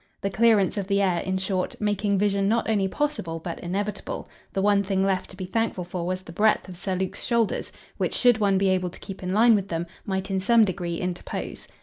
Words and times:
The 0.21 0.31
clearance 0.31 0.77
of 0.77 0.87
the 0.87 0.99
air, 0.99 1.19
in 1.19 1.37
short, 1.37 1.75
making 1.79 2.17
vision 2.17 2.49
not 2.49 2.67
only 2.67 2.87
possible 2.87 3.37
but 3.39 3.59
inevitable, 3.59 4.27
the 4.51 4.61
one 4.63 4.81
thing 4.81 5.05
left 5.05 5.29
to 5.29 5.37
be 5.37 5.45
thankful 5.45 5.83
for 5.83 6.07
was 6.07 6.23
the 6.23 6.31
breadth 6.31 6.67
of 6.67 6.75
Sir 6.75 6.95
Luke's 6.95 7.23
shoulders, 7.23 7.71
which, 7.97 8.15
should 8.15 8.39
one 8.39 8.57
be 8.57 8.69
able 8.69 8.89
to 8.89 8.99
keep 8.99 9.21
in 9.21 9.31
line 9.31 9.53
with 9.53 9.67
them, 9.67 9.85
might 10.03 10.31
in 10.31 10.39
some 10.39 10.65
degree 10.65 10.99
interpose. 10.99 11.67